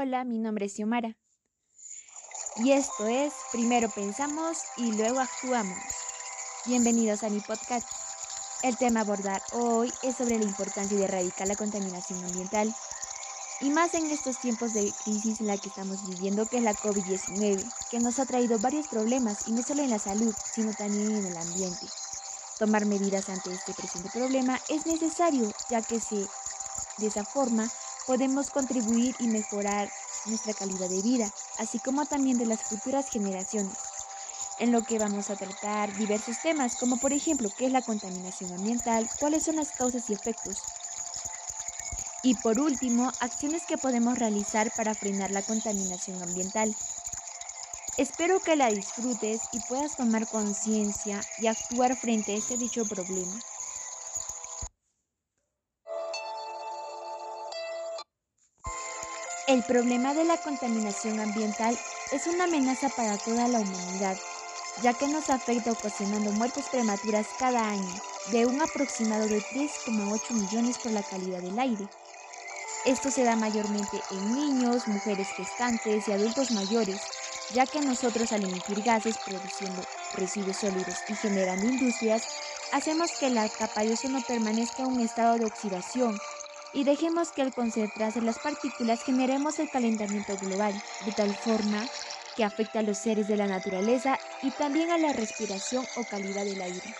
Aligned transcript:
Hola, 0.00 0.22
mi 0.22 0.38
nombre 0.38 0.66
es 0.66 0.74
Xiomara. 0.74 1.16
Y 2.58 2.70
esto 2.70 3.08
es 3.08 3.32
Primero 3.50 3.88
pensamos 3.88 4.58
y 4.76 4.92
luego 4.92 5.18
actuamos. 5.18 5.76
Bienvenidos 6.66 7.24
a 7.24 7.30
mi 7.30 7.40
podcast. 7.40 7.84
El 8.62 8.76
tema 8.76 9.00
a 9.00 9.02
abordar 9.02 9.42
hoy 9.54 9.92
es 10.04 10.14
sobre 10.14 10.38
la 10.38 10.44
importancia 10.44 10.96
de 10.96 11.02
erradicar 11.02 11.48
la 11.48 11.56
contaminación 11.56 12.24
ambiental. 12.24 12.72
Y 13.60 13.70
más 13.70 13.92
en 13.94 14.08
estos 14.12 14.38
tiempos 14.38 14.72
de 14.72 14.92
crisis 15.02 15.40
en 15.40 15.48
la 15.48 15.58
que 15.58 15.68
estamos 15.68 16.08
viviendo, 16.08 16.46
que 16.46 16.58
es 16.58 16.62
la 16.62 16.74
COVID-19, 16.74 17.68
que 17.90 17.98
nos 17.98 18.20
ha 18.20 18.26
traído 18.26 18.56
varios 18.60 18.86
problemas, 18.86 19.48
y 19.48 19.50
no 19.50 19.64
solo 19.64 19.82
en 19.82 19.90
la 19.90 19.98
salud, 19.98 20.32
sino 20.54 20.72
también 20.74 21.10
en 21.10 21.26
el 21.26 21.36
ambiente. 21.36 21.86
Tomar 22.60 22.86
medidas 22.86 23.28
ante 23.28 23.52
este 23.52 23.74
presente 23.74 24.10
problema 24.10 24.60
es 24.68 24.86
necesario, 24.86 25.50
ya 25.68 25.82
que 25.82 25.98
se, 25.98 26.24
de 26.98 27.06
esa 27.08 27.24
forma 27.24 27.68
podemos 28.08 28.48
contribuir 28.48 29.14
y 29.18 29.28
mejorar 29.28 29.90
nuestra 30.24 30.54
calidad 30.54 30.88
de 30.88 31.02
vida, 31.02 31.30
así 31.58 31.78
como 31.78 32.06
también 32.06 32.38
de 32.38 32.46
las 32.46 32.62
futuras 32.62 33.06
generaciones, 33.10 33.76
en 34.58 34.72
lo 34.72 34.82
que 34.82 34.98
vamos 34.98 35.28
a 35.28 35.36
tratar 35.36 35.94
diversos 35.98 36.40
temas, 36.40 36.74
como 36.76 36.96
por 36.96 37.12
ejemplo 37.12 37.52
qué 37.58 37.66
es 37.66 37.72
la 37.72 37.82
contaminación 37.82 38.50
ambiental, 38.54 39.10
cuáles 39.20 39.42
son 39.42 39.56
las 39.56 39.72
causas 39.72 40.08
y 40.08 40.14
efectos, 40.14 40.64
y 42.22 42.34
por 42.34 42.58
último, 42.58 43.12
acciones 43.20 43.66
que 43.66 43.76
podemos 43.76 44.18
realizar 44.18 44.72
para 44.74 44.94
frenar 44.94 45.30
la 45.30 45.42
contaminación 45.42 46.20
ambiental. 46.22 46.74
Espero 47.98 48.40
que 48.40 48.56
la 48.56 48.70
disfrutes 48.70 49.42
y 49.52 49.60
puedas 49.60 49.96
tomar 49.96 50.26
conciencia 50.28 51.24
y 51.38 51.46
actuar 51.46 51.94
frente 51.96 52.32
a 52.32 52.36
este 52.36 52.56
dicho 52.56 52.86
problema. 52.86 53.38
El 59.48 59.62
problema 59.62 60.12
de 60.12 60.24
la 60.24 60.36
contaminación 60.36 61.20
ambiental 61.20 61.78
es 62.12 62.26
una 62.26 62.44
amenaza 62.44 62.90
para 62.90 63.16
toda 63.16 63.48
la 63.48 63.60
humanidad, 63.60 64.18
ya 64.82 64.92
que 64.92 65.08
nos 65.08 65.30
afecta 65.30 65.72
ocasionando 65.72 66.32
muertes 66.32 66.66
prematuras 66.70 67.28
cada 67.38 67.66
año, 67.66 67.90
de 68.30 68.44
un 68.44 68.60
aproximado 68.60 69.26
de 69.26 69.40
3,8 69.40 70.32
millones 70.32 70.76
por 70.76 70.92
la 70.92 71.02
calidad 71.02 71.40
del 71.40 71.58
aire. 71.58 71.88
Esto 72.84 73.10
se 73.10 73.24
da 73.24 73.36
mayormente 73.36 74.02
en 74.10 74.34
niños, 74.34 74.86
mujeres 74.86 75.28
gestantes 75.34 76.06
y 76.06 76.12
adultos 76.12 76.50
mayores, 76.50 77.00
ya 77.54 77.64
que 77.64 77.80
nosotros 77.80 78.32
al 78.32 78.44
emitir 78.44 78.82
gases 78.82 79.16
produciendo 79.16 79.82
residuos 80.14 80.58
sólidos 80.58 80.96
y 81.08 81.14
generando 81.14 81.64
industrias, 81.64 82.22
hacemos 82.72 83.12
que 83.12 83.30
la 83.30 83.48
capa 83.48 83.82
de 83.82 83.94
ozono 83.94 84.22
permanezca 84.28 84.82
en 84.82 84.88
un 84.88 85.00
estado 85.00 85.38
de 85.38 85.46
oxidación 85.46 86.20
y 86.72 86.84
dejemos 86.84 87.32
que 87.32 87.42
al 87.42 87.52
concentrarse 87.52 88.20
las 88.20 88.38
partículas 88.38 89.02
generemos 89.02 89.58
el 89.58 89.70
calentamiento 89.70 90.36
global, 90.38 90.74
de 91.04 91.12
tal 91.12 91.34
forma 91.34 91.88
que 92.36 92.44
afecta 92.44 92.80
a 92.80 92.82
los 92.82 92.98
seres 92.98 93.26
de 93.28 93.36
la 93.36 93.46
naturaleza 93.46 94.18
y 94.42 94.50
también 94.50 94.90
a 94.90 94.98
la 94.98 95.12
respiración 95.12 95.84
o 95.96 96.04
calidad 96.04 96.44
del 96.44 96.60
aire. 96.60 96.94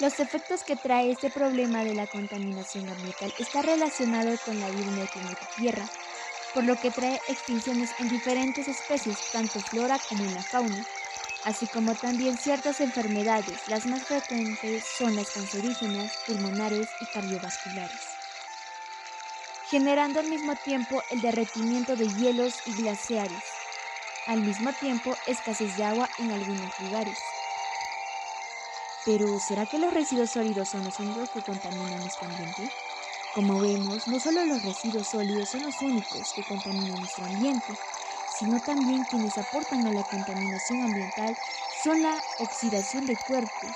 Los 0.00 0.20
efectos 0.20 0.64
que 0.64 0.76
trae 0.76 1.10
este 1.10 1.30
problema 1.30 1.84
de 1.84 1.94
la 1.94 2.06
contaminación 2.06 2.88
ambiental 2.88 3.32
está 3.38 3.62
relacionado 3.62 4.36
con 4.44 4.58
la 4.58 4.68
vida 4.68 4.92
en 4.92 4.98
el 4.98 5.08
planeta 5.08 5.48
Tierra, 5.56 5.88
por 6.54 6.64
lo 6.64 6.76
que 6.76 6.90
trae 6.90 7.20
extinciones 7.28 7.90
en 7.98 8.08
diferentes 8.08 8.68
especies, 8.68 9.16
tanto 9.32 9.60
flora 9.60 9.98
como 10.08 10.24
en 10.24 10.34
la 10.34 10.42
fauna 10.42 10.86
así 11.44 11.66
como 11.66 11.94
también 11.94 12.36
ciertas 12.38 12.80
enfermedades. 12.80 13.68
Las 13.68 13.86
más 13.86 14.02
frecuentes 14.02 14.84
son 14.98 15.16
las 15.16 15.30
cancerígenas, 15.30 16.12
pulmonares 16.26 16.88
y 17.00 17.06
cardiovasculares, 17.06 18.00
generando 19.70 20.20
al 20.20 20.26
mismo 20.26 20.54
tiempo 20.56 21.02
el 21.10 21.20
derretimiento 21.20 21.96
de 21.96 22.08
hielos 22.08 22.54
y 22.66 22.82
glaciares, 22.82 23.42
al 24.26 24.40
mismo 24.40 24.72
tiempo 24.72 25.16
escasez 25.26 25.76
de 25.76 25.84
agua 25.84 26.08
en 26.18 26.32
algunos 26.32 26.78
lugares. 26.80 27.18
Pero, 29.04 29.40
¿será 29.40 29.66
que 29.66 29.78
los 29.78 29.92
residuos 29.92 30.30
sólidos 30.30 30.68
son 30.68 30.84
los 30.84 31.00
únicos 31.00 31.30
que 31.30 31.42
contaminan 31.42 31.98
nuestro 31.98 32.26
ambiente? 32.26 32.70
Como 33.34 33.60
vemos, 33.60 34.06
no 34.06 34.20
solo 34.20 34.44
los 34.44 34.62
residuos 34.62 35.08
sólidos 35.08 35.48
son 35.48 35.62
los 35.62 35.80
únicos 35.82 36.32
que 36.36 36.44
contaminan 36.44 37.00
nuestro 37.00 37.24
ambiente, 37.24 37.72
sino 38.42 38.58
también 38.58 39.04
quienes 39.04 39.38
aportan 39.38 39.86
a 39.86 39.92
la 39.92 40.02
contaminación 40.02 40.82
ambiental 40.82 41.36
son 41.80 42.02
la 42.02 42.12
oxidación 42.40 43.06
de 43.06 43.16
cuerpos, 43.16 43.70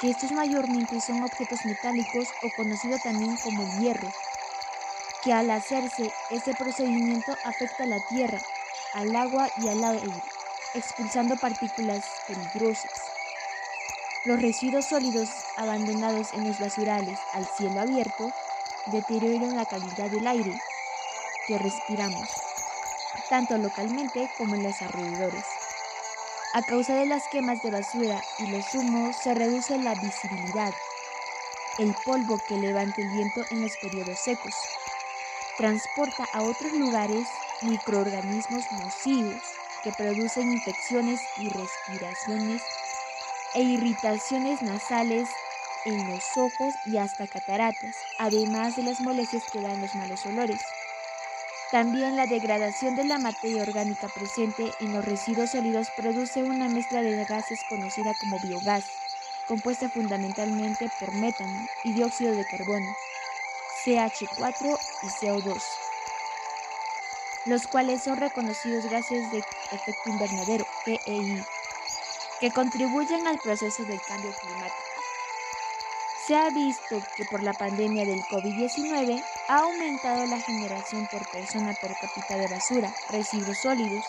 que 0.00 0.08
estos 0.08 0.32
mayormente 0.32 0.98
son 1.02 1.22
objetos 1.22 1.66
metálicos 1.66 2.28
o 2.42 2.48
conocido 2.56 2.96
también 3.04 3.36
como 3.36 3.68
hierro, 3.78 4.08
que 5.22 5.34
al 5.34 5.50
hacerse 5.50 6.10
este 6.30 6.54
procedimiento 6.54 7.36
afecta 7.44 7.82
a 7.82 7.88
la 7.88 8.00
tierra, 8.08 8.40
al 8.94 9.14
agua 9.14 9.50
y 9.58 9.68
al 9.68 9.84
aire, 9.84 10.22
expulsando 10.72 11.36
partículas 11.36 12.06
peligrosas. 12.26 13.02
Los 14.24 14.40
residuos 14.40 14.86
sólidos 14.86 15.28
abandonados 15.58 16.32
en 16.32 16.48
los 16.48 16.58
basurales 16.58 17.18
al 17.34 17.46
cielo 17.46 17.82
abierto 17.82 18.30
deterioran 18.86 19.56
la 19.56 19.66
calidad 19.66 20.10
del 20.10 20.26
aire 20.26 20.58
que 21.46 21.58
respiramos 21.58 22.47
tanto 23.28 23.58
localmente 23.58 24.30
como 24.36 24.54
en 24.54 24.62
los 24.62 24.80
alrededores. 24.82 25.44
A 26.54 26.62
causa 26.62 26.94
de 26.94 27.06
las 27.06 27.28
quemas 27.28 27.62
de 27.62 27.70
basura 27.70 28.22
y 28.38 28.46
los 28.46 28.74
humos 28.74 29.16
se 29.16 29.34
reduce 29.34 29.78
la 29.78 29.94
visibilidad, 29.94 30.72
el 31.78 31.94
polvo 32.04 32.40
que 32.48 32.56
levanta 32.56 33.00
el 33.00 33.08
viento 33.10 33.44
en 33.50 33.62
los 33.62 33.76
periodos 33.76 34.18
secos. 34.18 34.54
Transporta 35.56 36.24
a 36.32 36.42
otros 36.42 36.72
lugares 36.72 37.28
microorganismos 37.62 38.64
nocivos 38.72 39.42
que 39.82 39.92
producen 39.92 40.52
infecciones 40.52 41.20
y 41.36 41.48
respiraciones 41.48 42.62
e 43.54 43.62
irritaciones 43.62 44.62
nasales 44.62 45.28
en 45.84 46.10
los 46.10 46.24
ojos 46.36 46.74
y 46.86 46.96
hasta 46.96 47.26
cataratas, 47.26 47.96
además 48.18 48.76
de 48.76 48.82
las 48.82 49.00
molestias 49.00 49.44
que 49.52 49.60
dan 49.60 49.80
los 49.80 49.94
malos 49.94 50.24
olores. 50.26 50.60
También 51.70 52.16
la 52.16 52.26
degradación 52.26 52.96
de 52.96 53.04
la 53.04 53.18
materia 53.18 53.60
orgánica 53.60 54.08
presente 54.08 54.72
en 54.80 54.94
los 54.94 55.04
residuos 55.04 55.50
sólidos 55.50 55.90
produce 55.90 56.42
una 56.42 56.66
mezcla 56.66 57.02
de 57.02 57.22
gases 57.26 57.60
conocida 57.68 58.14
como 58.18 58.38
biogás, 58.40 58.84
compuesta 59.46 59.90
fundamentalmente 59.90 60.90
por 60.98 61.12
metano 61.12 61.66
y 61.84 61.92
dióxido 61.92 62.34
de 62.34 62.46
carbono, 62.46 62.86
CH4 63.84 64.78
y 65.02 65.06
CO2, 65.08 65.62
los 67.44 67.66
cuales 67.66 68.02
son 68.02 68.16
reconocidos 68.16 68.86
gases 68.86 69.30
de 69.30 69.38
efecto 69.70 70.08
invernadero, 70.08 70.66
EEI, 70.86 71.44
que 72.40 72.50
contribuyen 72.50 73.26
al 73.26 73.38
proceso 73.38 73.84
del 73.84 74.00
cambio 74.00 74.32
climático. 74.40 74.87
Se 76.28 76.36
ha 76.36 76.50
visto 76.50 77.02
que 77.16 77.24
por 77.24 77.42
la 77.42 77.54
pandemia 77.54 78.04
del 78.04 78.20
COVID-19 78.20 79.24
ha 79.48 79.60
aumentado 79.60 80.26
la 80.26 80.38
generación 80.38 81.08
por 81.10 81.26
persona 81.30 81.72
per 81.72 81.96
cápita 81.98 82.36
de 82.36 82.48
basura, 82.48 82.92
residuos 83.08 83.56
sólidos. 83.56 84.04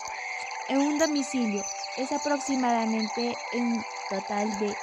En 0.68 0.82
un 0.82 0.98
domicilio 0.98 1.64
es 1.96 2.12
aproximadamente 2.12 3.34
en 3.52 3.82
total 4.10 4.50
de 4.58 4.76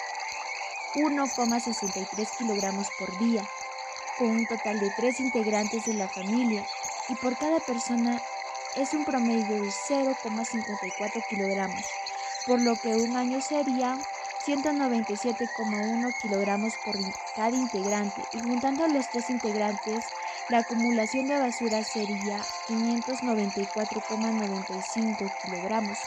1,63 0.95 2.27
kilogramos 2.39 2.87
por 2.97 3.15
día, 3.19 3.47
con 4.17 4.29
un 4.29 4.47
total 4.47 4.79
de 4.79 4.89
tres 4.97 5.19
integrantes 5.19 5.85
de 5.85 5.93
la 5.93 6.07
familia, 6.07 6.65
y 7.07 7.13
por 7.13 7.37
cada 7.37 7.59
persona 7.59 8.19
es 8.75 8.95
un 8.95 9.05
promedio 9.05 9.61
de 9.61 9.69
0,54 9.69 11.23
kilogramos, 11.29 11.85
por 12.47 12.59
lo 12.59 12.75
que 12.77 12.95
un 12.95 13.15
año 13.15 13.41
sería 13.41 13.95
197,1 14.47 16.13
kilogramos 16.21 16.73
por 16.85 16.95
cada 17.35 17.49
integrante 17.49 18.21
y 18.31 18.39
juntando 18.39 18.87
los 18.87 19.09
tres 19.09 19.29
integrantes, 19.29 20.05
la 20.47 20.59
acumulación 20.59 21.27
de 21.27 21.37
basura 21.37 21.83
sería 21.83 22.45
594,95 22.69 25.29
kilogramos, 25.43 25.97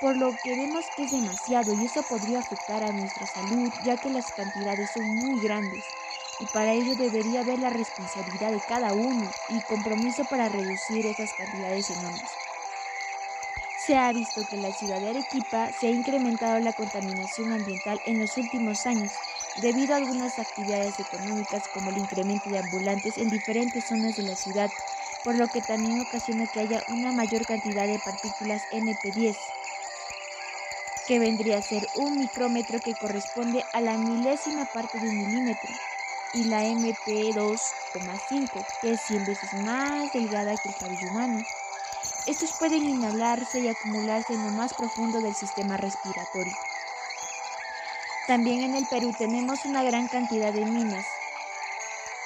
por 0.00 0.16
lo 0.16 0.34
que 0.42 0.56
vemos 0.56 0.86
que 0.96 1.04
es 1.04 1.10
demasiado 1.10 1.74
y 1.74 1.84
eso 1.84 2.02
podría 2.04 2.38
afectar 2.38 2.82
a 2.82 2.92
nuestra 2.92 3.26
salud 3.26 3.70
ya 3.84 3.98
que 3.98 4.08
las 4.08 4.32
cantidades 4.32 4.88
son 4.94 5.14
muy 5.14 5.38
grandes 5.40 5.84
y 6.40 6.46
para 6.46 6.72
ello 6.72 6.96
debería 6.96 7.40
haber 7.40 7.58
la 7.58 7.68
responsabilidad 7.68 8.52
de 8.52 8.62
cada 8.66 8.94
uno 8.94 9.30
y 9.50 9.60
compromiso 9.68 10.24
para 10.24 10.48
reducir 10.48 11.04
esas 11.04 11.34
cantidades 11.34 11.90
enormes. 11.90 12.30
Se 13.84 13.96
ha 13.96 14.12
visto 14.12 14.42
que 14.48 14.54
en 14.54 14.62
la 14.62 14.70
ciudad 14.70 15.00
de 15.00 15.08
Arequipa 15.08 15.72
se 15.72 15.88
ha 15.88 15.90
incrementado 15.90 16.60
la 16.60 16.72
contaminación 16.72 17.52
ambiental 17.52 18.00
en 18.06 18.20
los 18.20 18.36
últimos 18.36 18.86
años 18.86 19.10
debido 19.60 19.94
a 19.94 19.96
algunas 19.96 20.38
actividades 20.38 21.00
económicas 21.00 21.64
como 21.74 21.90
el 21.90 21.98
incremento 21.98 22.48
de 22.48 22.58
ambulantes 22.58 23.18
en 23.18 23.28
diferentes 23.28 23.86
zonas 23.86 24.14
de 24.14 24.22
la 24.22 24.36
ciudad, 24.36 24.70
por 25.24 25.34
lo 25.34 25.48
que 25.48 25.62
también 25.62 26.00
ocasiona 26.00 26.46
que 26.46 26.60
haya 26.60 26.84
una 26.90 27.10
mayor 27.10 27.44
cantidad 27.44 27.88
de 27.88 27.98
partículas 27.98 28.62
NP10, 28.70 29.36
que 31.08 31.18
vendría 31.18 31.58
a 31.58 31.62
ser 31.62 31.88
un 31.96 32.18
micrómetro 32.18 32.78
que 32.78 32.94
corresponde 32.94 33.64
a 33.72 33.80
la 33.80 33.98
milésima 33.98 34.64
parte 34.66 35.00
de 35.00 35.08
un 35.08 35.18
milímetro. 35.18 35.74
y 36.34 36.44
la 36.44 36.64
MP2,5, 36.64 38.64
que 38.80 38.92
es 38.92 39.02
100 39.02 39.26
veces 39.26 39.52
más 39.52 40.10
delgada 40.12 40.56
que 40.56 40.70
el 40.70 40.76
cabello 40.76 41.10
humano. 41.10 41.44
Estos 42.26 42.52
pueden 42.58 42.84
inhalarse 42.84 43.60
y 43.60 43.68
acumularse 43.68 44.34
en 44.34 44.44
lo 44.44 44.50
más 44.52 44.74
profundo 44.74 45.20
del 45.20 45.34
sistema 45.34 45.76
respiratorio. 45.76 46.54
También 48.26 48.62
en 48.62 48.76
el 48.76 48.86
Perú 48.86 49.12
tenemos 49.18 49.64
una 49.64 49.82
gran 49.82 50.06
cantidad 50.06 50.52
de 50.52 50.64
minas. 50.64 51.04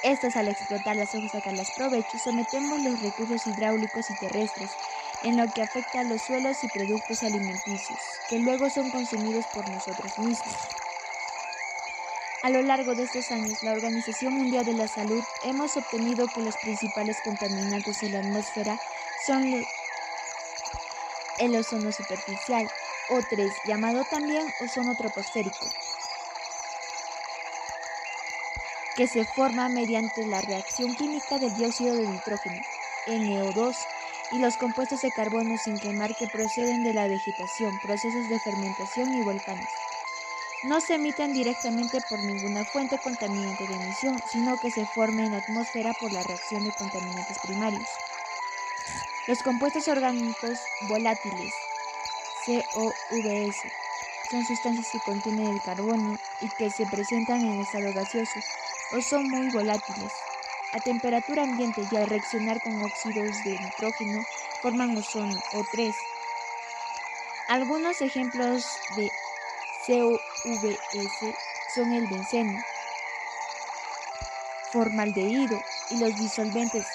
Estas 0.03 0.35
al 0.35 0.47
explotarlas 0.47 1.15
o 1.15 1.29
sacarlas 1.29 1.71
provecho 1.71 2.19
sometemos 2.19 2.79
los 2.81 3.01
recursos 3.01 3.47
hidráulicos 3.47 4.09
y 4.11 4.15
terrestres, 4.19 4.69
en 5.23 5.35
lo 5.35 5.51
que 5.51 5.63
afecta 5.63 6.01
a 6.01 6.03
los 6.03 6.21
suelos 6.21 6.63
y 6.63 6.67
productos 6.67 7.23
alimenticios, 7.23 7.99
que 8.29 8.37
luego 8.37 8.69
son 8.69 8.91
consumidos 8.91 9.45
por 9.47 9.67
nosotros 9.67 10.17
mismos. 10.19 10.55
A 12.43 12.49
lo 12.51 12.61
largo 12.61 12.93
de 12.93 13.03
estos 13.03 13.31
años, 13.31 13.63
la 13.63 13.71
Organización 13.71 14.33
Mundial 14.33 14.63
de 14.63 14.73
la 14.73 14.87
Salud 14.87 15.23
hemos 15.43 15.75
obtenido 15.75 16.27
que 16.27 16.41
los 16.41 16.55
principales 16.57 17.17
contaminantes 17.23 18.03
en 18.03 18.13
la 18.13 18.19
atmósfera 18.19 18.79
son 19.25 19.65
el 21.39 21.55
ozono 21.55 21.91
superficial, 21.91 22.69
O3, 23.09 23.51
llamado 23.65 24.03
también 24.05 24.45
ozono 24.61 24.95
troposférico, 24.95 25.65
que 28.95 29.07
se 29.07 29.25
forma 29.25 29.69
mediante 29.69 30.25
la 30.25 30.41
reacción 30.41 30.95
química 30.95 31.37
del 31.39 31.55
dióxido 31.55 31.95
de 31.95 32.07
nitrógeno, 32.07 32.61
NO2, 33.07 33.75
y 34.31 34.39
los 34.39 34.57
compuestos 34.57 35.01
de 35.01 35.11
carbono 35.11 35.57
sin 35.57 35.79
quemar 35.79 36.15
que 36.15 36.27
proceden 36.27 36.83
de 36.83 36.93
la 36.93 37.07
vegetación, 37.07 37.79
procesos 37.79 38.27
de 38.29 38.39
fermentación 38.39 39.13
y 39.13 39.23
volcanes. 39.23 39.69
No 40.63 40.81
se 40.81 40.95
emiten 40.95 41.33
directamente 41.33 42.01
por 42.09 42.19
ninguna 42.19 42.65
fuente 42.65 42.97
contaminante 42.97 43.67
de 43.67 43.75
emisión, 43.75 44.19
sino 44.29 44.57
que 44.57 44.71
se 44.71 44.85
forma 44.85 45.23
en 45.23 45.31
la 45.31 45.37
atmósfera 45.37 45.93
por 45.93 46.11
la 46.11 46.23
reacción 46.23 46.63
de 46.65 46.71
contaminantes 46.71 47.37
primarios. 47.39 47.87
Los 49.27 49.43
compuestos 49.43 49.89
orgánicos 49.89 50.57
volátiles, 50.83 51.53
COVS, 52.45 53.57
son 54.31 54.45
sustancias 54.45 54.87
que 54.89 54.99
contienen 55.01 55.47
el 55.47 55.61
carbono 55.61 56.17
y 56.39 56.47
que 56.57 56.69
se 56.69 56.85
presentan 56.85 57.41
en 57.41 57.59
estado 57.59 57.91
gaseoso 57.93 58.39
o 58.93 59.01
son 59.01 59.29
muy 59.29 59.49
volátiles. 59.49 60.13
A 60.71 60.79
temperatura 60.79 61.43
ambiente 61.43 61.81
y 61.91 61.95
al 61.97 62.07
reaccionar 62.07 62.61
con 62.61 62.81
óxidos 62.81 63.43
de 63.43 63.59
nitrógeno 63.59 64.23
forman 64.61 64.95
ozono 64.97 65.35
O3. 65.51 65.93
Algunos 67.49 68.01
ejemplos 68.01 68.79
de 68.95 69.11
COVS 69.87 71.35
son 71.75 71.91
el 71.91 72.07
benceno, 72.07 72.57
formaldehído 74.71 75.61
y 75.89 75.97
los 75.97 76.15
disolventes 76.15 76.85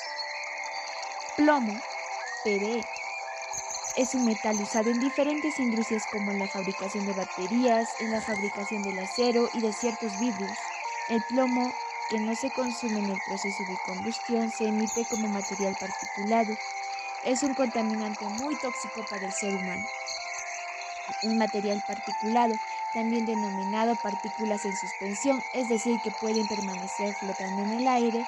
plomo, 1.37 1.81
PDE. 2.43 2.85
Es 3.97 4.15
un 4.15 4.25
metal 4.25 4.57
usado 4.61 4.91
en 4.91 5.01
diferentes 5.01 5.59
industrias 5.59 6.07
como 6.11 6.31
en 6.31 6.39
la 6.39 6.49
fabricación 6.49 7.07
de 7.07 7.13
baterías, 7.13 7.89
en 8.01 8.11
la 8.11 8.21
fabricación 8.21 8.83
del 8.83 8.99
acero 8.99 9.51
y 9.53 9.61
de 9.61 9.73
ciertos 9.73 10.19
vidrios. 10.19 10.57
El 11.09 11.23
plomo 11.29 11.73
que 12.09 12.19
no 12.19 12.35
se 12.35 12.51
consume 12.51 13.01
en 13.01 13.11
el 13.11 13.19
proceso 13.27 13.63
de 13.65 13.77
combustión 13.87 14.51
se 14.51 14.69
emite 14.69 15.05
como 15.11 15.29
material 15.29 15.77
particulado. 15.79 16.55
Es 17.25 17.43
un 17.43 17.55
contaminante 17.55 18.25
muy 18.25 18.57
tóxico 18.57 19.05
para 19.09 19.27
el 19.27 19.33
ser 19.33 19.55
humano. 19.55 19.87
Un 21.23 21.39
material 21.39 21.83
particulado, 21.87 22.55
también 22.95 23.27
denominado 23.27 23.95
partículas 23.97 24.65
en 24.65 24.77
suspensión, 24.77 25.43
es 25.53 25.69
decir, 25.69 26.01
que 26.03 26.11
pueden 26.11 26.47
permanecer 26.49 27.15
flotando 27.15 27.63
en 27.63 27.81
el 27.81 27.89
aire, 27.89 28.27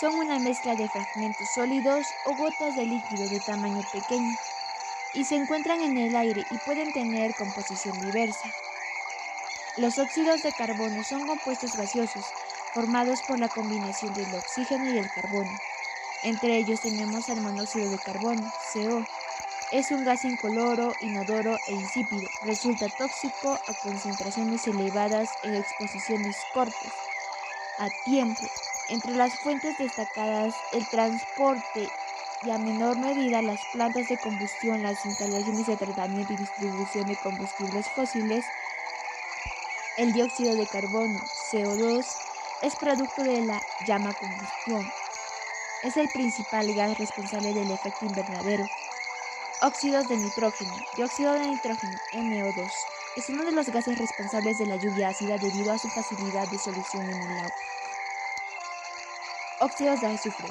son 0.00 0.14
una 0.14 0.38
mezcla 0.38 0.74
de 0.74 0.88
fragmentos 0.88 1.48
sólidos 1.54 2.06
o 2.26 2.34
gotas 2.34 2.76
de 2.76 2.84
líquido 2.84 3.28
de 3.28 3.40
tamaño 3.40 3.82
pequeño 3.92 4.36
y 5.14 5.24
se 5.24 5.36
encuentran 5.36 5.80
en 5.80 5.96
el 5.96 6.14
aire 6.14 6.44
y 6.50 6.58
pueden 6.58 6.92
tener 6.92 7.34
composición 7.34 7.98
diversa. 8.00 8.50
Los 9.78 9.98
óxidos 9.98 10.42
de 10.42 10.52
carbono 10.52 11.02
son 11.02 11.26
compuestos 11.26 11.76
gaseosos 11.76 12.24
formados 12.74 13.22
por 13.22 13.38
la 13.38 13.48
combinación 13.48 14.12
del 14.12 14.34
oxígeno 14.34 14.86
y 14.90 14.98
el 14.98 15.10
carbono. 15.10 15.50
Entre 16.22 16.56
ellos 16.58 16.80
tenemos 16.80 17.28
el 17.30 17.40
monóxido 17.40 17.90
de 17.90 17.98
carbono, 17.98 18.52
CO. 18.72 19.02
Es 19.72 19.90
un 19.90 20.04
gas 20.04 20.24
incoloro, 20.24 20.92
inodoro 21.00 21.58
e 21.68 21.72
insípido. 21.72 22.28
Resulta 22.42 22.88
tóxico 22.88 23.58
a 23.66 23.74
concentraciones 23.82 24.66
elevadas 24.66 25.30
en 25.42 25.54
exposiciones 25.54 26.36
cortas, 26.52 26.92
a 27.78 27.88
tiempo. 28.04 28.42
Entre 28.88 29.16
las 29.16 29.34
fuentes 29.40 29.76
destacadas, 29.78 30.54
el 30.72 30.86
transporte 30.88 31.88
y 32.44 32.50
a 32.50 32.58
menor 32.58 32.96
medida 32.98 33.42
las 33.42 33.60
plantas 33.72 34.08
de 34.08 34.16
combustión, 34.16 34.82
las 34.82 35.04
instalaciones 35.04 35.66
de 35.66 35.76
tratamiento 35.76 36.32
y 36.32 36.36
distribución 36.36 37.06
de 37.06 37.16
combustibles 37.16 37.88
fósiles, 37.88 38.44
el 39.96 40.12
dióxido 40.12 40.54
de 40.54 40.68
carbono, 40.68 41.18
CO2, 41.50 42.06
es 42.62 42.76
producto 42.76 43.24
de 43.24 43.40
la 43.40 43.60
llama 43.86 44.14
combustión. 44.14 44.88
Es 45.82 45.96
el 45.96 46.08
principal 46.08 46.72
gas 46.74 46.96
responsable 46.96 47.52
del 47.52 47.70
efecto 47.72 48.06
invernadero. 48.06 48.64
Óxidos 49.62 50.06
de 50.08 50.16
nitrógeno. 50.16 50.72
Dióxido 50.96 51.32
de 51.32 51.48
nitrógeno, 51.48 51.98
NO2. 52.12 52.70
Es 53.16 53.28
uno 53.30 53.44
de 53.44 53.52
los 53.52 53.68
gases 53.70 53.98
responsables 53.98 54.58
de 54.58 54.66
la 54.66 54.76
lluvia 54.76 55.08
ácida 55.08 55.38
debido 55.38 55.72
a 55.72 55.78
su 55.78 55.88
facilidad 55.88 56.46
de 56.48 56.58
solución 56.58 57.04
en 57.04 57.22
el 57.22 57.38
agua. 57.38 57.54
Óxidos 59.58 60.02
de 60.02 60.08
azufre. 60.08 60.48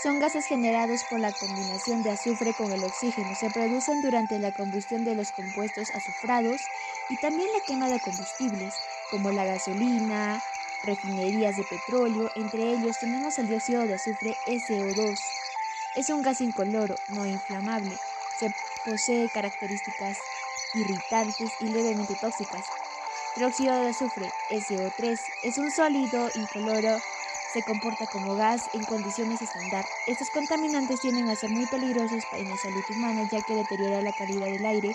Son 0.00 0.20
gases 0.20 0.46
generados 0.46 1.02
por 1.10 1.18
la 1.18 1.32
combinación 1.32 2.04
de 2.04 2.12
azufre 2.12 2.54
con 2.54 2.70
el 2.70 2.84
oxígeno. 2.84 3.34
Se 3.34 3.50
producen 3.50 4.00
durante 4.00 4.38
la 4.38 4.52
combustión 4.52 5.04
de 5.04 5.16
los 5.16 5.32
compuestos 5.32 5.90
azufrados 5.90 6.60
y 7.08 7.16
también 7.16 7.48
la 7.52 7.64
quema 7.66 7.88
de 7.88 7.98
combustibles 7.98 8.74
como 9.10 9.32
la 9.32 9.44
gasolina, 9.44 10.40
refinerías 10.84 11.56
de 11.56 11.64
petróleo, 11.64 12.30
entre 12.36 12.62
ellos 12.62 12.96
tenemos 13.00 13.40
el 13.40 13.48
dióxido 13.48 13.88
de 13.88 13.94
azufre 13.94 14.36
SO2. 14.46 15.18
Es 15.96 16.10
un 16.10 16.22
gas 16.22 16.40
incoloro, 16.40 16.94
no 17.08 17.26
inflamable. 17.26 17.96
Se 18.38 18.54
posee 18.84 19.28
características 19.30 20.16
irritantes 20.74 21.50
y 21.58 21.64
levemente 21.64 22.14
tóxicas. 22.20 22.64
Tróxido 23.34 23.74
de 23.80 23.88
azufre 23.88 24.30
SO3 24.50 25.18
es 25.42 25.58
un 25.58 25.72
sólido 25.72 26.28
incoloro, 26.36 26.98
se 27.52 27.62
comporta 27.62 28.06
como 28.06 28.36
gas 28.36 28.68
en 28.74 28.84
condiciones 28.84 29.40
estándar. 29.42 29.86
Estos 30.06 30.30
contaminantes 30.30 31.00
tienden 31.00 31.30
a 31.30 31.36
ser 31.36 31.50
muy 31.50 31.66
peligrosos 31.66 32.26
para 32.26 32.42
la 32.42 32.56
salud 32.56 32.84
humana 32.90 33.22
ya 33.30 33.40
que 33.40 33.54
deteriora 33.54 34.02
la 34.02 34.12
calidad 34.12 34.46
del 34.46 34.66
aire 34.66 34.94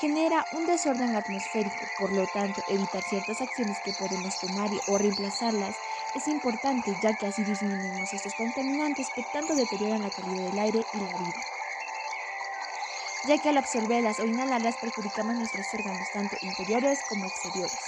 genera 0.00 0.46
un 0.52 0.66
desorden 0.66 1.14
atmosférico, 1.14 1.86
por 1.98 2.12
lo 2.12 2.26
tanto, 2.26 2.60
evitar 2.68 3.02
ciertas 3.04 3.40
acciones 3.40 3.78
que 3.84 3.92
podemos 3.92 4.38
tomar 4.40 4.70
o 4.88 4.98
reemplazarlas 4.98 5.76
es 6.16 6.26
importante, 6.26 6.92
ya 7.00 7.14
que 7.14 7.26
así 7.26 7.44
disminuimos 7.44 8.12
estos 8.12 8.34
contaminantes 8.34 9.10
que 9.14 9.22
tanto 9.32 9.54
deterioran 9.54 10.02
la 10.02 10.10
calidad 10.10 10.50
del 10.50 10.58
aire 10.58 10.80
y 10.92 10.98
la 10.98 11.06
vida. 11.06 11.40
Ya 13.28 13.38
que 13.38 13.50
al 13.50 13.58
absorberlas 13.58 14.18
o 14.18 14.26
inhalarlas 14.26 14.76
perjudicamos 14.78 15.36
nuestros 15.36 15.72
órganos, 15.72 16.10
tanto 16.12 16.36
interiores 16.42 16.98
como 17.08 17.26
exteriores. 17.26 17.78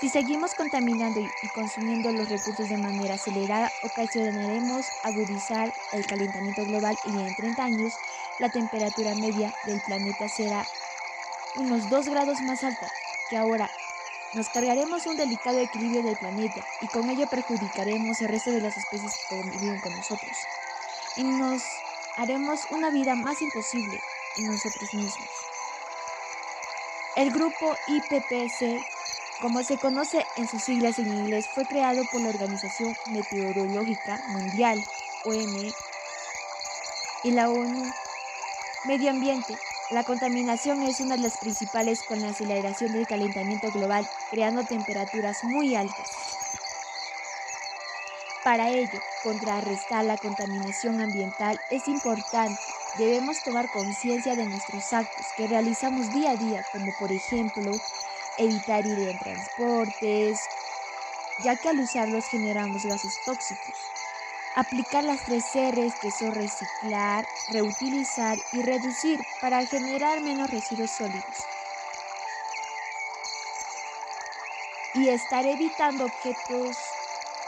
Si 0.00 0.08
seguimos 0.08 0.54
contaminando 0.54 1.18
y 1.18 1.48
consumiendo 1.56 2.12
los 2.12 2.28
recursos 2.28 2.68
de 2.68 2.76
manera 2.76 3.14
acelerada, 3.14 3.72
ocasionaremos 3.82 4.86
agudizar 5.02 5.72
el 5.92 6.06
calentamiento 6.06 6.64
global 6.64 6.96
y 7.04 7.10
en 7.10 7.34
30 7.34 7.64
años 7.64 7.94
la 8.38 8.48
temperatura 8.48 9.16
media 9.16 9.52
del 9.64 9.80
planeta 9.80 10.28
será 10.28 10.64
unos 11.56 11.90
2 11.90 12.08
grados 12.10 12.40
más 12.42 12.62
alta 12.62 12.88
que 13.28 13.36
ahora. 13.36 13.68
Nos 14.34 14.48
cargaremos 14.50 15.04
un 15.06 15.16
delicado 15.16 15.58
equilibrio 15.58 16.04
del 16.04 16.16
planeta 16.16 16.64
y 16.80 16.86
con 16.86 17.10
ello 17.10 17.26
perjudicaremos 17.26 18.20
el 18.20 18.28
resto 18.28 18.52
de 18.52 18.60
las 18.60 18.76
especies 18.76 19.16
que 19.28 19.36
conviven 19.36 19.80
con 19.80 19.96
nosotros. 19.96 20.36
Y 21.16 21.24
nos 21.24 21.64
haremos 22.16 22.60
una 22.70 22.90
vida 22.90 23.16
más 23.16 23.42
imposible 23.42 24.00
en 24.36 24.46
nosotros 24.46 24.94
mismos. 24.94 25.28
El 27.16 27.32
grupo 27.32 27.76
IPPC, 27.88 28.80
como 29.40 29.62
se 29.62 29.78
conoce 29.78 30.26
en 30.36 30.48
sus 30.48 30.62
siglas 30.62 30.98
en 30.98 31.08
inglés, 31.08 31.46
fue 31.54 31.64
creado 31.64 32.02
por 32.10 32.20
la 32.20 32.30
Organización 32.30 32.96
Meteorológica 33.10 34.20
Mundial, 34.28 34.84
OME, 35.24 35.72
y 37.24 37.30
la 37.32 37.48
ONU 37.48 37.90
Medio 38.84 39.10
ambiente. 39.10 39.56
La 39.90 40.04
contaminación 40.04 40.82
es 40.82 41.00
una 41.00 41.16
de 41.16 41.22
las 41.22 41.38
principales 41.38 42.04
con 42.04 42.22
la 42.22 42.28
aceleración 42.28 42.92
del 42.92 43.06
calentamiento 43.06 43.70
global, 43.72 44.08
creando 44.30 44.64
temperaturas 44.64 45.42
muy 45.42 45.74
altas. 45.74 46.10
Para 48.44 48.70
ello, 48.70 49.00
contrarrestar 49.24 50.04
la 50.04 50.16
contaminación 50.16 51.00
ambiental 51.00 51.60
es 51.70 51.88
importante. 51.88 52.60
Debemos 52.98 53.42
tomar 53.42 53.68
conciencia 53.70 54.36
de 54.36 54.46
nuestros 54.46 54.92
actos 54.92 55.26
que 55.36 55.48
realizamos 55.48 56.12
día 56.14 56.30
a 56.30 56.36
día, 56.36 56.64
como 56.72 56.92
por 57.00 57.10
ejemplo 57.10 57.72
evitar 58.38 58.86
ir 58.86 58.98
en 58.98 59.18
transportes, 59.18 60.40
ya 61.44 61.56
que 61.56 61.68
al 61.68 61.80
usarlos 61.80 62.26
generamos 62.28 62.84
gases 62.84 63.18
tóxicos. 63.24 63.76
Aplicar 64.56 65.04
las 65.04 65.24
tres 65.24 65.44
R's 65.54 65.94
que 66.00 66.10
son 66.10 66.34
reciclar, 66.34 67.26
reutilizar 67.50 68.38
y 68.52 68.62
reducir 68.62 69.20
para 69.40 69.64
generar 69.66 70.20
menos 70.20 70.50
residuos 70.50 70.90
sólidos. 70.90 71.44
Y 74.94 75.10
estar 75.10 75.46
evitando 75.46 76.06
objetos 76.06 76.76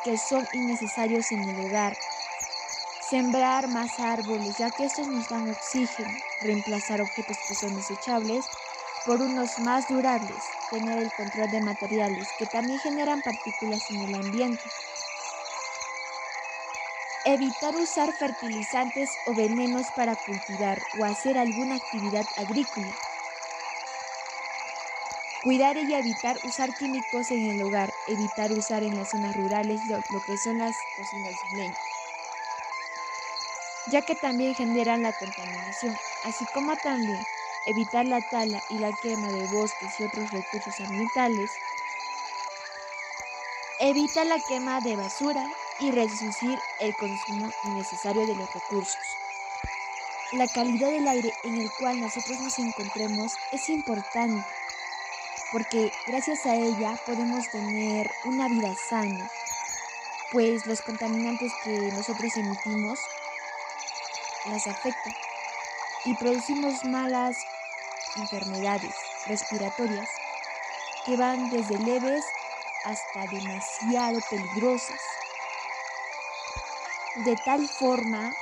que 0.05 0.17
son 0.19 0.47
innecesarios 0.53 1.33
en 1.33 1.49
el 1.49 1.67
hogar. 1.67 1.97
Sembrar 3.09 3.67
más 3.67 3.99
árboles 3.99 4.59
ya 4.59 4.71
que 4.71 4.85
estos 4.85 5.09
nos 5.09 5.29
dan 5.29 5.51
oxígeno. 5.51 6.13
Reemplazar 6.43 7.01
objetos 7.01 7.39
que 7.49 7.55
son 7.57 7.75
desechables 7.75 8.47
por 9.05 9.21
unos 9.21 9.59
más 9.59 9.89
durables. 9.89 10.45
Tener 10.71 10.99
el 10.99 11.11
control 11.17 11.51
de 11.51 11.61
materiales 11.61 12.29
que 12.39 12.47
también 12.47 12.79
generan 12.79 13.23
partículas 13.23 13.91
en 13.91 14.03
el 14.03 14.15
ambiente. 14.15 14.63
Evitar 17.25 17.75
usar 17.75 18.13
fertilizantes 18.13 19.11
o 19.27 19.35
venenos 19.35 19.87
para 19.97 20.15
cultivar 20.15 20.81
o 20.97 21.05
hacer 21.05 21.39
alguna 21.39 21.75
actividad 21.75 22.25
agrícola. 22.37 22.97
Cuidar 25.43 25.77
y 25.77 25.93
evitar 25.93 26.39
usar 26.45 26.73
químicos 26.77 27.33
en 27.33 27.51
el 27.51 27.63
hogar. 27.63 27.93
Evitar 28.07 28.53
usar 28.53 28.85
en 28.85 28.95
las 28.95 29.11
zonas 29.11 29.35
rurales 29.35 29.81
lo, 29.87 30.01
que 30.23 30.39
son 30.39 30.59
las 30.59 30.77
cocinas 30.97 31.35
leña, 31.57 31.75
ya 33.91 34.03
que 34.03 34.15
también 34.15 34.55
generan 34.55 35.03
la 35.03 35.13
contaminación, 35.13 35.97
así 36.25 36.45
como 36.55 36.77
también 36.77 37.19
evitar 37.67 38.07
la 38.07 38.21
tala 38.21 38.63
y 38.71 38.79
la 38.79 38.93
quema 38.93 39.29
de 39.29 39.47
bosques 39.49 39.99
y 39.99 40.05
otros 40.05 40.31
recursos 40.31 40.81
ambientales. 40.81 41.51
Evita 43.79 44.25
la 44.25 44.39
quema 44.49 44.81
de 44.81 44.97
basura 44.97 45.47
y 45.81 45.91
reducir 45.91 46.59
el 46.81 46.95
consumo 46.97 47.51
innecesario 47.65 48.27
de 48.27 48.35
los 48.35 48.53
recursos. 48.53 49.01
La 50.33 50.47
calidad 50.47 50.91
del 50.91 51.09
aire 51.09 51.33
en 51.45 51.61
el 51.61 51.71
cual 51.79 52.01
nosotros 52.01 52.39
nos 52.41 52.59
encontremos 52.59 53.33
es 53.53 53.69
importante 53.69 54.45
porque 55.53 55.91
gracias 56.07 56.47
a 56.47 56.55
ella 56.55 56.97
podemos 57.05 57.49
tener 57.51 58.09
una 58.25 58.49
vida 58.49 58.73
sana, 58.89 59.29
pues 60.31 60.67
los 60.67 60.81
contaminantes 60.83 61.53
que 61.65 61.71
nosotros 61.71 62.37
emitimos 62.37 63.01
las 64.47 64.67
afectan 64.69 65.13
y 66.05 66.15
producimos 66.15 66.85
malas 66.85 67.37
enfermedades 68.17 68.95
respiratorias 69.27 70.09
que 71.05 71.17
van 71.17 71.51
desde 71.51 71.79
leves 71.79 72.25
hasta 72.85 73.27
demasiado 73.27 74.19
peligrosas 74.31 75.01
de 77.17 77.37
tal 77.45 77.69
forma 77.69 78.33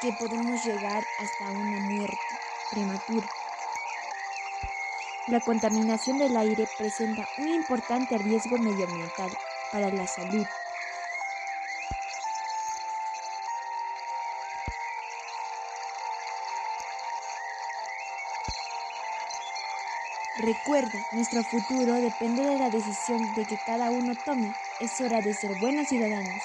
que 0.00 0.12
podemos 0.12 0.64
llegar 0.64 1.04
hasta 1.18 1.50
una 1.50 1.80
muerte 1.80 2.16
prematura. 2.70 3.28
La 5.26 5.40
contaminación 5.40 6.18
del 6.18 6.36
aire 6.36 6.66
presenta 6.78 7.28
un 7.38 7.48
importante 7.48 8.18
riesgo 8.18 8.58
medioambiental 8.58 9.30
para 9.70 9.90
la 9.90 10.06
salud. 10.06 10.46
Recuerda, 20.50 20.98
nuestro 21.12 21.44
futuro 21.44 21.94
depende 21.94 22.42
de 22.42 22.58
la 22.58 22.70
decisión 22.70 23.34
de 23.36 23.44
que 23.44 23.56
cada 23.64 23.92
uno 23.92 24.16
tome. 24.24 24.52
Es 24.80 25.00
hora 25.00 25.20
de 25.20 25.32
ser 25.32 25.56
buenos 25.60 25.86
ciudadanos. 25.86 26.42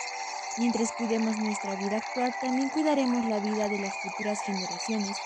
Mientras 0.59 0.91
cuidemos 0.91 1.39
nuestra 1.39 1.73
vida 1.75 1.97
actual, 1.97 2.35
también 2.39 2.69
cuidaremos 2.69 3.25
la 3.25 3.39
vida 3.39 3.67
de 3.67 3.79
las 3.79 3.95
futuras 4.03 4.43
generaciones, 4.43 5.17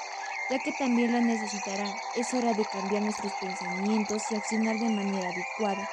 ya 0.50 0.60
que 0.60 0.72
también 0.72 1.12
la 1.12 1.20
necesitarán. 1.20 1.94
Es 2.16 2.34
hora 2.34 2.54
de 2.54 2.64
cambiar 2.64 3.04
nuestros 3.04 3.34
pensamientos 3.34 4.32
y 4.32 4.36
accionar 4.36 4.78
de 4.78 4.88
manera 4.88 5.28
adecuada, 5.28 5.90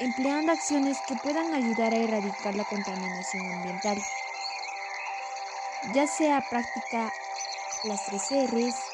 empleando 0.00 0.52
acciones 0.52 0.96
que 1.06 1.16
puedan 1.16 1.52
ayudar 1.52 1.92
a 1.92 1.98
erradicar 1.98 2.54
la 2.54 2.64
contaminación 2.64 3.52
ambiental, 3.52 4.02
ya 5.92 6.06
sea 6.06 6.40
práctica 6.48 7.12
las 7.84 8.06
tres 8.06 8.30
R's 8.50 8.93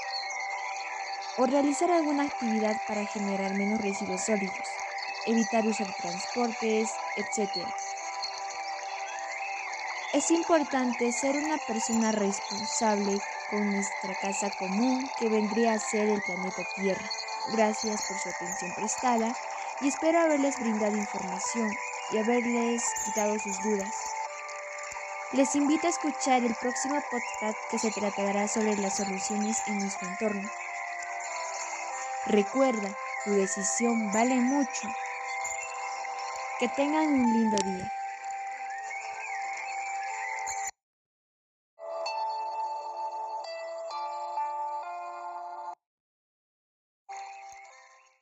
o 1.40 1.46
realizar 1.46 1.90
alguna 1.90 2.24
actividad 2.24 2.76
para 2.86 3.06
generar 3.06 3.54
menos 3.54 3.80
residuos 3.80 4.20
sólidos, 4.20 4.68
evitar 5.24 5.66
usar 5.66 5.86
transportes, 5.96 6.90
etc. 7.16 7.66
Es 10.12 10.30
importante 10.30 11.10
ser 11.12 11.36
una 11.36 11.56
persona 11.66 12.12
responsable 12.12 13.18
con 13.48 13.72
nuestra 13.72 14.14
casa 14.20 14.50
común 14.50 15.08
que 15.18 15.30
vendría 15.30 15.72
a 15.72 15.78
ser 15.78 16.10
el 16.10 16.20
planeta 16.20 16.62
Tierra. 16.76 17.10
Gracias 17.52 18.02
por 18.06 18.18
su 18.18 18.28
atención 18.28 18.74
prestada 18.74 19.34
y 19.80 19.88
espero 19.88 20.20
haberles 20.20 20.60
brindado 20.60 20.94
información 20.94 21.70
y 22.12 22.18
haberles 22.18 22.82
quitado 23.06 23.38
sus 23.38 23.58
dudas. 23.62 23.94
Les 25.32 25.56
invito 25.56 25.86
a 25.86 25.90
escuchar 25.90 26.44
el 26.44 26.54
próximo 26.56 27.02
podcast 27.10 27.56
que 27.70 27.78
se 27.78 27.90
tratará 27.92 28.46
sobre 28.46 28.76
las 28.76 28.98
soluciones 28.98 29.62
en 29.68 29.78
nuestro 29.78 30.06
entorno. 30.06 30.50
Recuerda, 32.26 32.96
tu 33.24 33.32
decisión 33.32 34.12
vale 34.12 34.40
mucho. 34.40 34.88
Que 36.58 36.68
tengan 36.68 37.08
un 37.08 37.32
lindo 37.32 37.56
día. 37.64 37.99